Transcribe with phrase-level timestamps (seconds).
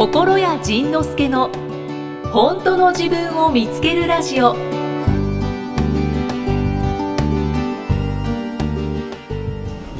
[0.00, 1.50] 心谷仁之助の
[2.32, 4.54] 本当の自分を見つけるラジオ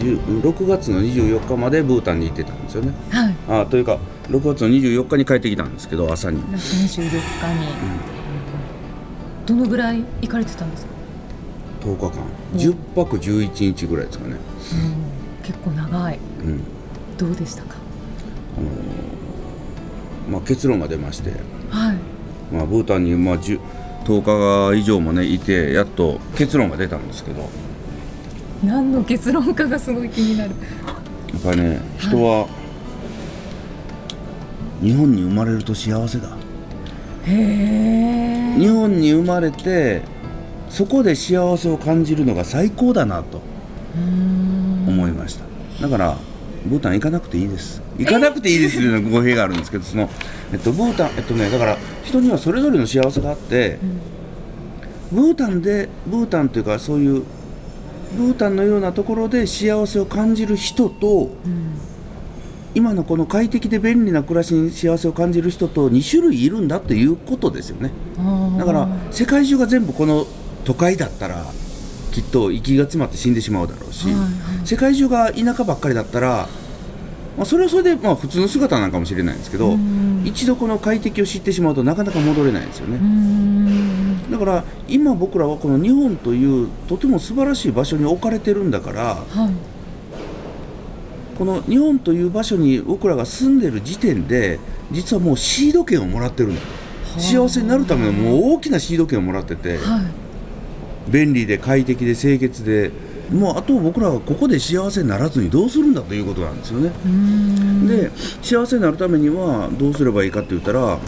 [0.01, 2.95] 6月の24日までブータンに行ってたんですよね。
[3.11, 3.35] はい。
[3.47, 3.99] あというか
[4.31, 7.21] 6月の24日に帰ってきたんですけど朝になんか24日に、
[9.45, 10.93] どのぐらい行かれてたんですか
[11.83, 12.11] ？10日間
[12.55, 14.37] 10泊11日ぐらいですかね。
[15.43, 16.19] 結構長い。
[16.43, 16.65] うん
[17.19, 17.77] どうでしたか？
[20.29, 21.31] まあ、結論が出まして、
[21.71, 21.97] はい。
[22.53, 23.61] まあ、ブータンにまあ10
[24.05, 27.47] 10日以上もねいてやっと結論が出たんですけどや
[28.65, 30.51] 何の結論かがすごい気になる。
[30.51, 32.49] っぱりね人は
[34.83, 36.29] 日本に生まれると幸せだ。
[37.27, 38.59] へえ。
[38.59, 40.03] 日本に生まれて
[40.69, 43.41] そこで幸せを感じるのが最高だなと
[44.87, 45.45] 思いました
[45.83, 46.17] だから
[46.67, 47.83] ブータン行かなくていいです。
[47.99, 50.09] 行かなくていいですというのは語弊があるんですけどその、
[50.53, 53.79] えっと、ブータンえっとねだから人にはそれぞれの幸せがあって、
[55.13, 57.25] ブータンでブータンというかそういう
[58.17, 61.31] ブータンのようなところで幸せを感じる人と、
[62.75, 67.91] 今のこの快適で便利な暮らしに幸せを感じる人と2種類いるんだということですよね。
[68.59, 70.27] だから世界中が全部この
[70.65, 71.47] 都会だったら
[72.13, 76.47] きっと息が詰まって死んでしまうだろうし、はいはい世界中が田舎ばっかりだったら、
[77.37, 79.77] まあ、それはそれでまあ普通の姿なのかもしれないんですけど、
[80.25, 83.01] 一度この快適を知ってしまうとなかなか戻れないんですよね。
[84.31, 91.37] だから今僕らはこの日本というとても素晴らしい場所に置かれてるんだからはい。
[91.37, 94.61] この日本という場所に僕らが住んでる時点で
[94.93, 96.61] 実はもうシード権をもらってるんだ
[97.17, 99.79] と幸せになるためのもう大きなシード権をもらってて。
[99.79, 100.31] はい。
[101.11, 102.93] 便利で快適で清潔で
[103.33, 106.91] もうあと僕らはここで幸せにならずにどうするんだということなんですよね。
[107.87, 108.11] で
[108.43, 110.99] 幸せになるためにはどうすればいいかって言ったらあ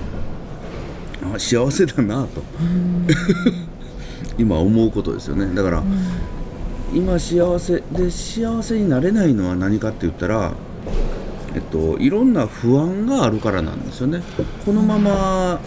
[1.39, 2.43] 幸せだなと。
[4.39, 5.55] 今思うことですよね。
[5.55, 5.83] だから、
[6.95, 10.53] 今幸せで幸せになれないのは何かって言ったら
[11.55, 14.23] えっといろんな不安があるからなんですよね。
[14.65, 15.61] このまま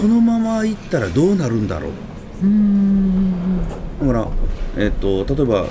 [0.00, 1.90] このまま行ったらどうなるんだろう。
[2.46, 2.46] う
[4.00, 4.28] だから、
[4.76, 5.66] えっと例えば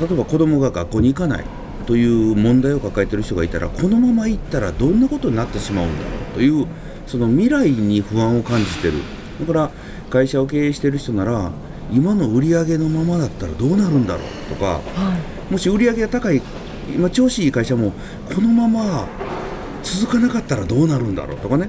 [0.00, 1.44] 例えば子供が学校に行かない
[1.86, 6.66] という問題を抱えている人がいたらこのまま行ったらどんなことになってしまうんだろうという
[7.06, 8.94] その未来に不安を感じてる
[9.40, 9.70] だから
[10.10, 11.52] 会社を経営している人なら
[11.92, 14.80] 今の売り上げのままだったらどうなるんだろうとかは
[15.48, 15.52] い。
[15.52, 16.42] もし売り上げが高い
[16.88, 17.92] 今調子いい会社も
[18.34, 19.06] このまま
[19.82, 21.68] 続かなかったらどうなるんだろうとかね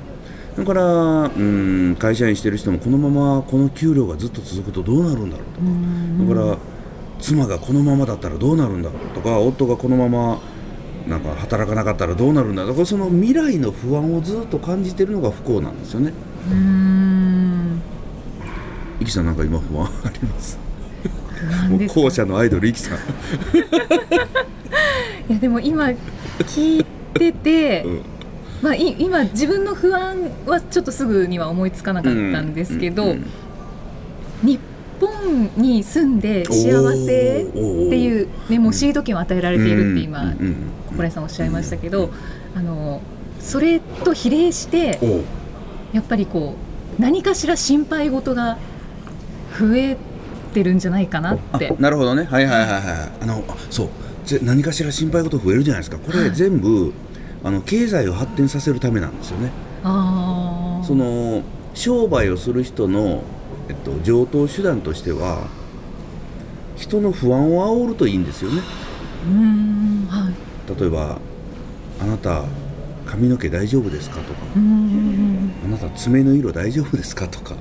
[0.57, 6.39] だからうん会社員してる人もこのままこの給料がずっと続くとどうなるんだろうとか。
[6.39, 6.57] だから
[7.19, 10.39] 妻がこのままだったらどうなるんだろうとか夫がこのまま
[11.07, 16.11] なんか働かなかったらどうなるんだろうとかその未来の不安をずっと感じてるのが不幸なんですよね。
[16.49, 17.81] うーん。
[18.99, 20.57] イキさんなんか今不安あります？
[21.51, 22.01] なんですか？
[22.01, 22.97] 後者のアイドルイキさん、
[25.29, 25.85] いやでも今
[26.39, 28.01] 聞いてて、うん
[28.61, 33.25] まあい今自分の不安はちょっとすぐには思いつかなかったんですけど、うんうん
[34.43, 34.59] 日
[34.99, 40.33] 本に住んで幸せっていうねもうシード権を与えられているって今
[40.89, 42.11] 小林さんおっしゃいましたけど、
[42.55, 43.01] あの
[43.39, 44.99] それと比例して
[45.93, 46.55] やっぱりこ
[46.97, 48.57] う何かしら心配事が
[49.59, 49.97] 増え
[50.53, 51.69] てるんじゃないかなって。
[51.69, 51.81] あ。
[51.81, 52.23] なるほどね。
[52.23, 52.81] はいはいはいはい。
[53.21, 53.89] あのあそう。
[54.25, 55.97] ぜ何かしら心配事増えるじゃないですか。
[55.97, 56.93] これ全部、
[57.43, 59.51] あの経済を発展させるためなんですよね
[60.85, 61.43] その
[61.73, 63.21] 商売をする人の、
[63.69, 65.47] えっと、上等手段としては
[66.75, 68.61] 人の不安を煽るといいんですよね
[69.27, 71.19] うーんはい例えば
[72.01, 72.43] 「あなた
[73.05, 77.55] 髪の毛大丈夫ですか?」とかうーん「あなた爪の色大丈夫ですか?」とか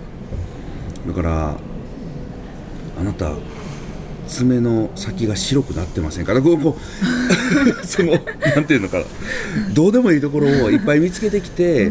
[1.07, 1.57] だから
[3.01, 3.33] 「あなた
[4.27, 7.36] 爪の先が白くなってませんか?」こうこう
[7.85, 8.13] その
[8.55, 9.05] なんていうのかな。
[9.75, 11.91] どうでもいいところをいっぱい見つけてきて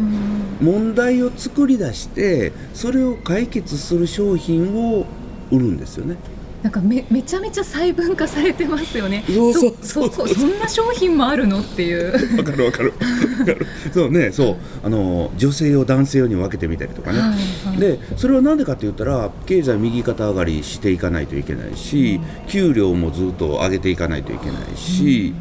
[0.60, 5.06] 問題を作り出してそれを解決する商品を
[5.50, 6.16] 売るんですよね。
[6.62, 9.22] なんかめめちゃめちゃ細分化されてますよね。
[9.28, 10.10] そうそうそう。
[10.10, 12.36] そそそんな商品もあるのっていう。
[12.36, 12.92] わかるわかる。
[13.38, 13.66] わかる。
[13.92, 14.56] そうねそう。
[14.82, 17.28] あの女性用男性用に分けてみたりとかね、はい
[17.68, 17.78] はい。
[17.78, 25.34] でそれは何でかって言ったら経済右肩上がりしていかないといけないし、給料もずっと上げていかないといけないし、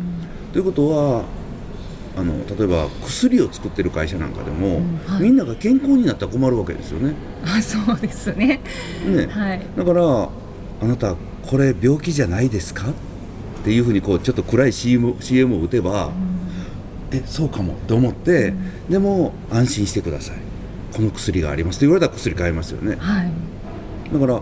[0.56, 1.26] ということは
[2.16, 5.24] あの例えば薬を作ってる会社なんかでも、んはい。
[5.24, 7.14] みんなが健康になったら困るわけですよね。
[7.44, 8.62] あそうですね。
[9.06, 9.26] ね。
[9.26, 9.62] はい。
[9.76, 10.30] だから
[10.82, 11.16] あなた
[11.46, 12.90] これ病気じゃないですか？
[12.90, 12.94] っ
[13.66, 16.12] ていうふうにこうちょっと暗い CM, CM を打てば、
[17.12, 18.54] えそうかもと思ってって、
[18.92, 20.38] でも安心してください。
[20.96, 21.76] この薬があります。
[21.76, 22.96] って言われたら薬買いますよね。
[22.96, 23.32] はい。
[24.14, 24.42] だから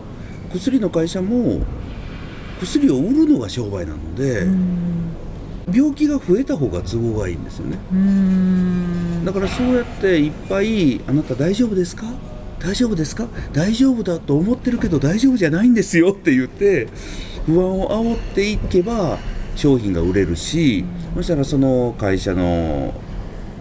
[0.54, 1.62] 薬の会社も
[2.60, 5.13] 薬を売るのが商売なので、うん
[5.72, 7.78] 病気が増えた方が都合がいいんですよね。
[7.92, 9.26] うん。
[9.26, 12.06] だからそうやっていっぱい「あなた大丈夫ですか？
[12.60, 13.28] 大丈夫ですか？
[13.54, 16.88] 大丈夫だと思ってるけど大丈夫じゃないんですよ」って言って
[17.46, 19.18] 不安を煽っていけば
[19.56, 20.84] 商品が売れるし、
[21.16, 22.94] そしたらその会社の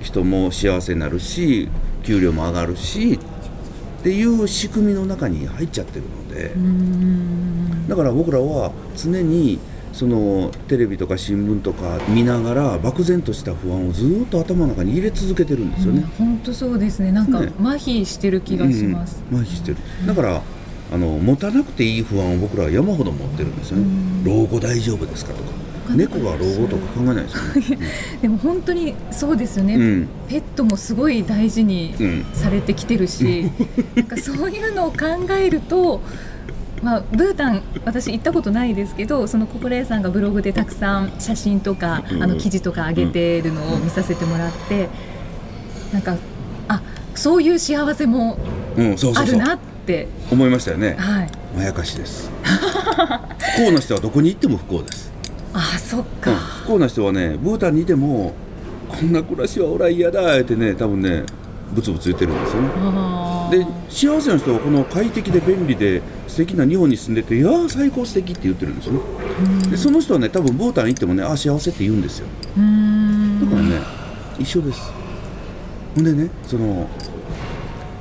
[0.01, 1.69] 人も幸せになるし
[2.03, 6.53] 給料も上がるしっていう仕組みの中に入っちゃってるので。
[6.57, 7.89] うん。
[7.89, 9.59] だから僕らは常に
[9.93, 16.05] そのテレビとか新聞とか見ながら漠然とした不安をずっと頭の中に入れ続けてるんですよね。
[16.19, 17.13] 本当そうですね。
[17.13, 17.53] なんかね。
[17.61, 19.77] 麻痺してる気がします、うん、麻痺してる。
[20.07, 20.43] だから
[20.93, 23.87] あの持たなくていい不安を僕らは山ほど持ってるんですよね、
[24.25, 25.63] 老後大丈夫ですかとか。
[25.95, 27.87] 猫が老後とか考えないですよね、
[28.23, 30.09] でも本当にそうですよね、うん。
[30.29, 32.25] ペットもすごい大事にうん。
[32.35, 33.51] されてきてるし、
[33.97, 34.97] なんかそういうのを考
[35.33, 36.03] えると、
[36.83, 42.23] まあ、ブータン私行ったことないですけどその心屋さんがブログでたくさん写真とか、うん。
[42.23, 44.89] あの記事とか上げてるのを見させてもらって、
[45.93, 46.17] なんか
[46.69, 46.83] あ
[47.15, 48.39] そういう幸せも
[48.77, 50.09] あるなって。
[50.31, 50.97] 思いましたよね。
[50.99, 51.31] はい。
[51.57, 52.31] まやかしです。
[52.43, 55.13] 不幸な人はどこに行っても不幸です、
[55.53, 56.05] あそっうん。
[56.21, 58.35] か、不幸な人はねブータンにいても
[58.89, 61.25] こんな暮らしはおら嫌だってね多分ね
[61.75, 62.69] ブツブツ言ってるんですよね
[63.53, 69.01] で幸せな人はこの快適で便利で素敵な日本に住んでていやー最高素敵って言ってるんですよね。
[69.71, 72.27] でその人はね多分ブータン行ってもねあ幸せって言うんですよ。
[72.27, 73.81] だからね
[74.39, 74.91] 一緒です。
[75.95, 76.89] ほんでねその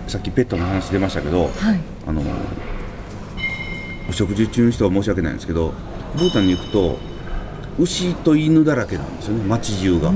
[0.07, 1.80] さっきペットの話出ましたけどはい。
[2.07, 2.24] あの
[4.09, 5.74] お食事中の人は申し訳ないんですけど
[6.18, 6.97] ブータンに行くと
[7.79, 10.12] 牛と犬だらけなんですよね街中が。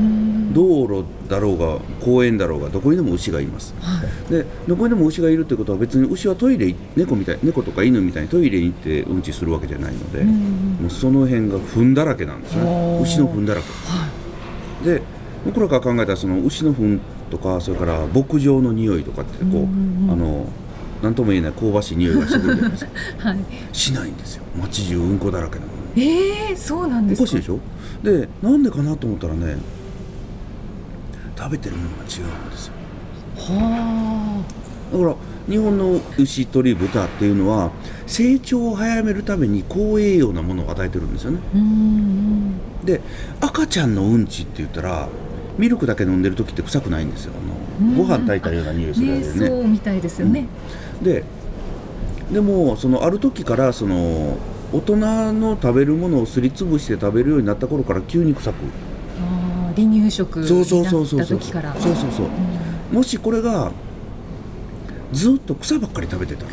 [0.54, 3.74] 道路だろうが公園だろうがどこにでも牛がいます。
[3.82, 4.32] はい。
[4.32, 13.00] でどこにでも牛がいるってことは別に牛はトイレ猫みたい猫とか犬みたいにトイレに行ってうんちするわけじゃないので、もうその辺が糞だらけなんですよね。
[13.02, 13.62] 牛の糞だら
[14.84, 14.90] け。
[14.90, 15.02] で
[15.46, 17.00] 僕らから考えたらその牛の糞
[17.30, 19.64] とかそれから牧場の匂いとかってこう、
[20.12, 20.48] あの
[21.02, 22.92] 何とも言えない香ばしい匂いがしてくるじゃないですか。
[23.30, 23.40] はい。
[23.74, 24.44] しないんですよ。
[24.58, 27.24] 街中うんこだらけなのにえー、そうなんですか？
[27.24, 27.60] おかしいでしょ？
[28.04, 29.58] でなんでかなと思ったらね
[31.38, 32.74] 食べてるものが違うんですよ。
[33.38, 34.44] は
[34.92, 35.16] だから
[35.48, 37.72] 日本の牛鳥豚っていうのは
[38.08, 41.40] 成長を早めるために高栄養なものを与えてるんですよね。
[41.54, 42.86] あうんうん。
[42.86, 43.02] で
[43.42, 45.08] 赤ちゃんのうんちって言ったら
[45.58, 47.34] ミルクだけ飲んでる時って臭くないんですよ。
[47.80, 47.98] あのうん。
[47.98, 49.22] ご飯炊いたような匂いするわね。
[49.22, 50.48] ねそうみたいですよね、
[51.02, 51.24] で
[52.32, 54.38] でもそのある時からその
[54.76, 54.98] 大人
[55.34, 58.56] の食べるものをすりつぶして食べるようになった頃から急に臭く。
[59.22, 63.72] あー離乳食にそうそうなっそうそうそうた時からそうそうそうもしこれが
[65.14, 66.52] ずっと草ばっかり食べてたら、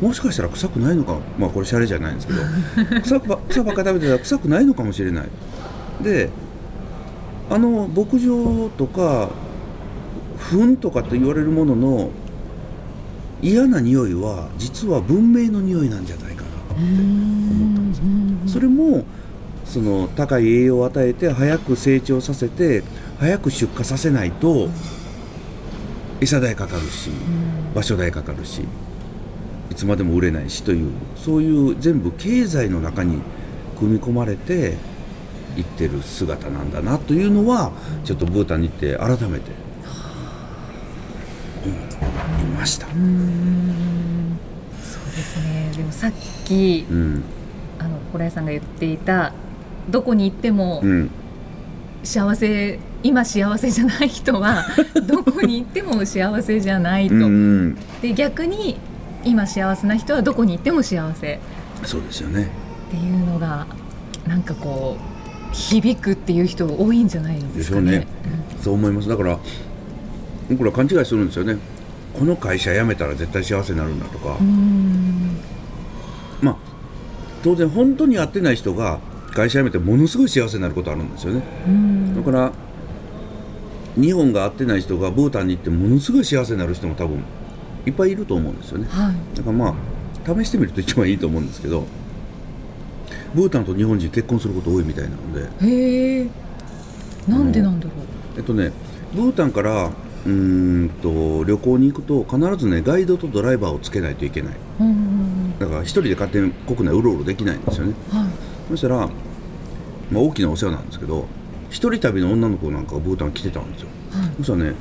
[0.00, 5.28] もしかしたら臭くないのかまあこれシャレじゃないんですけど草ば草ばっかり食べてたら臭くないのかもしれない
[6.02, 6.28] で
[7.48, 9.30] あの牧場とか
[10.38, 12.10] 糞とかって言われるものの
[13.40, 16.43] 嫌な匂いは実は文明の匂いなんじゃないか
[18.46, 19.04] それも
[19.64, 22.82] その高い栄養を与えて早く成長させて
[23.18, 24.68] 早く出荷させないと
[26.20, 27.10] 餌代かかるし
[27.74, 28.62] 場所代かかるし
[29.70, 33.20] いつまでも売れないしというそういう全部経済の中に
[33.78, 34.76] 組み込まれて
[35.56, 37.72] いってる姿なんだなというのは
[38.04, 39.50] ちょっとブータンに行って改めて
[41.64, 42.86] 思いました。
[45.34, 45.72] ですね。
[45.76, 46.12] でもさっ
[46.44, 47.24] きうん。
[47.78, 49.32] あのホラヤさんが言っていた
[49.90, 51.10] どこに行ってもうん。
[52.02, 54.64] 幸せ今幸せじゃない人は
[55.08, 58.76] どこに行っても幸せじゃないと、うんで逆に
[59.24, 61.40] 今幸せな人はどこに行っても幸せ。
[61.82, 62.50] そうですよね。
[62.88, 63.66] っていうのが
[64.28, 67.56] なんかこう響くっていう人多いんじゃないですかね。
[67.56, 68.06] でしょうね。
[68.62, 69.08] そう思います。
[69.08, 69.38] だから
[70.50, 71.56] 僕ら勘違いするんですよね
[72.14, 74.36] この会社辞めたら絶対幸せになるんだとか、
[76.40, 76.56] まあ
[77.42, 79.00] 当然本当に会ってない人が
[79.32, 81.42] 会社辞めてものすごい幸せになることあるんですよね。
[81.66, 82.14] うん。
[82.14, 82.52] だから
[83.96, 87.22] 日本が会ってない人がブータンに行ってものすごい幸せになる人も多分
[87.86, 88.86] いっぱいいると思うんですよね。
[88.88, 89.36] はい。
[89.36, 89.74] だからまあ
[90.26, 91.84] 試してみると一番いいと思うんですけど
[93.34, 95.66] ブータンと日本人結婚すること多いみたいなので。
[95.66, 96.28] へえ
[97.28, 97.92] なんでなんだろ
[98.36, 98.72] えっとね、
[99.14, 99.90] ブータンから
[100.26, 104.54] うーんと旅行に行くと必ずねガイドとドライバーをつけないといけない。
[104.80, 107.94] うんうんだから一人で勝手に国内うろうろできないんですよね。
[108.12, 108.28] うんはい。
[108.70, 108.96] そしたら、
[110.10, 111.26] まあ、大きなお世話なんですけど
[111.70, 114.30] 一一人旅の女の子なんかがブータン来てたんですよ、はい。
[114.38, 114.74] そしたらね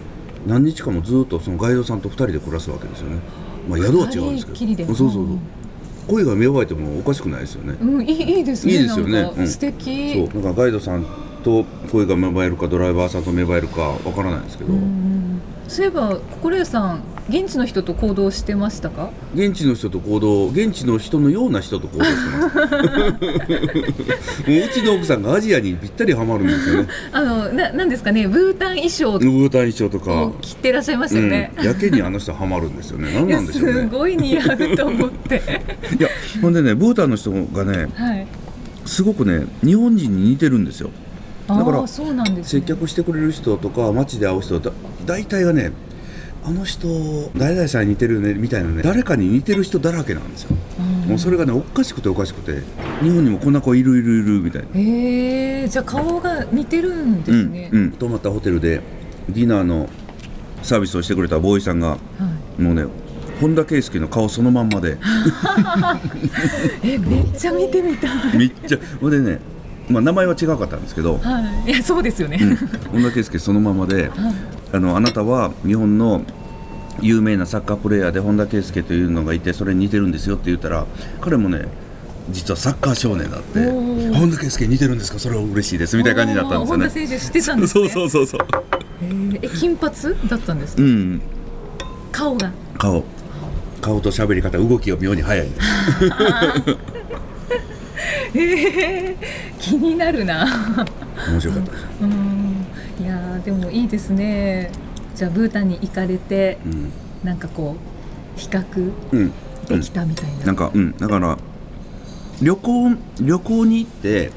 [0.48, 3.20] 何日間もずっとそのガイドさんと二人で暮らすわけですよね。
[3.70, 4.86] まあ宿は違うんですけど。
[4.88, 5.24] そうそうそう。
[5.24, 5.40] うん
[6.08, 8.74] 恋が芽生えてもおかしくないですよね、うん、いいいいですね。
[8.74, 9.22] いいですよね。
[9.22, 9.48] なんかうん。
[9.48, 10.14] 素敵。
[10.14, 10.28] そう。
[10.28, 11.06] だからガイドさん
[11.44, 19.10] と恋が芽生えるかドライバーさんと芽生えるかわからないんですけど、うんそういえば心得さん現地の人と行動してましたか？
[19.34, 22.58] 現地の人と行動現地の人のような人と行動してます
[24.52, 31.54] もううちの奥さんがアジアにぴったりハマるんですよね あのななんですかねブータン衣装ウータン衣装とかを着てらっしゃいましたよね。
[31.58, 35.42] うん、やけにあの人ハマるんですよね 何なんでしょうねすごい似合うと思って。
[35.98, 36.10] いや
[36.42, 38.28] ほんでねブータンの人がねはい。
[38.86, 40.90] すごくね日本人に似てるんですよ
[41.48, 42.62] だからああそうなんです、ね。
[42.62, 44.72] 接客してくれる人とか街で会う人だ
[45.06, 45.72] 大体がね
[46.46, 46.88] あの人
[47.38, 52.62] 誰々さんに似てるよねみたいなね誰かに似てる人だらけなんですようんもうそれがねおかしくておかしくて
[53.02, 57.70] 日本にもこんな子いるいるいるみたいなへえじゃあ顔が似てるんですね。
[57.72, 58.82] うんうん、泊まったホテルで
[59.30, 59.90] ディナーの
[60.62, 61.98] サービスをしてくれたボーイさんがは
[62.60, 62.62] い。
[62.62, 62.86] もうね
[63.40, 64.98] 本田圭佑の顔そのまんまで
[66.84, 68.12] えめっちゃ見てみたい。
[68.38, 69.40] めっちゃほんでね、
[69.90, 71.72] まあ、名前は違うかったんですけど、はい。
[71.72, 72.38] いやそうですよね。
[72.42, 72.56] うん、
[73.02, 74.34] 本田圭佑そのままではい。
[74.72, 76.22] あのあなたは日本の
[77.02, 80.86] 有名なサッカープレーヤーで本田圭佑というのがいてそれに似てるんですよって言ったら
[81.22, 81.68] 彼もね
[82.32, 83.60] 実はサッカー少年だって
[84.14, 85.20] 本田圭佑似てるんですか？
[85.20, 85.98] それは嬉しいです。
[85.98, 86.86] みたいな感じになったんですよね。
[86.86, 87.90] 本田選手知ってたんですそうね。
[87.90, 88.40] そうそうそう。
[89.04, 89.40] へー。
[89.42, 89.94] え金髪
[90.30, 91.22] だったんですか、うん。
[92.12, 92.52] 顔が。
[92.78, 93.04] 顔。
[93.82, 95.68] 顔と喋り方動きが妙に早いです。
[98.36, 99.16] えー、
[99.64, 100.46] 気になるな。
[101.30, 102.66] 面白かったです、うん。
[103.02, 104.70] いやーでもいいですね。
[105.16, 106.92] じゃあブータンに行かれてうん。
[107.24, 107.78] なんかこ
[108.36, 109.32] う比較うん。
[109.66, 110.98] できたみたいな、なんかうん。
[110.98, 111.38] だから
[112.42, 114.32] 旅行旅行に行って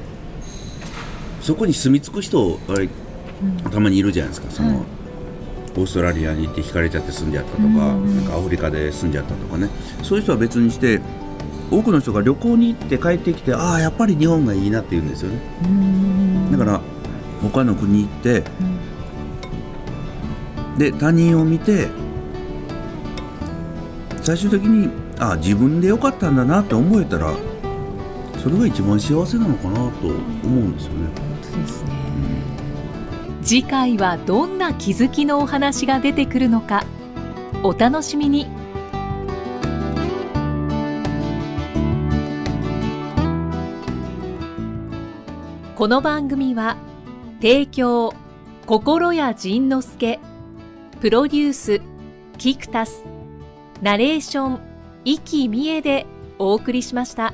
[1.41, 3.69] そこに住み着く人あれうん。
[3.69, 4.49] たまにいるじゃないですか。
[4.49, 4.79] その、はい。
[5.75, 8.15] オーストラリアに行って引かれちゃって住んじゃったとか,、うん。
[8.15, 9.67] なんかアフリカで住んじゃったとかね。
[10.03, 11.01] そういう人は別にして
[11.69, 15.39] 多くの人が旅行に行って帰ってきてああやっぱり日本がいいなって言うんですよね。
[15.63, 16.51] うん。
[16.51, 16.81] だから
[17.41, 18.63] 他の国行ってう
[20.75, 20.77] ん。
[20.77, 21.89] で他人を見て
[24.21, 27.33] 最終的にああ自分でよかったんだなって思えたら
[28.41, 29.91] それが一番幸せなのかなと思
[30.43, 31.09] うんですよね。
[31.15, 31.91] 本当ですね。
[33.41, 36.83] 次回はどんな気づきのお話が出てくるのか
[37.63, 38.47] お楽しみに
[45.77, 46.75] この番組は
[47.39, 48.11] 提供
[48.65, 50.19] 心や仁之助
[50.99, 51.81] プロデュース
[52.39, 53.03] キクタス
[53.83, 54.59] ナレーション
[55.05, 56.07] 生きみえで
[56.39, 57.31] お送りしました。